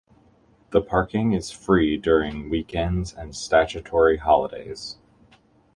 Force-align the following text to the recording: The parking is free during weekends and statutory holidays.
The 0.71 0.81
parking 0.81 1.33
is 1.33 1.51
free 1.51 1.95
during 1.95 2.49
weekends 2.49 3.13
and 3.13 3.35
statutory 3.35 4.17
holidays. 4.17 4.97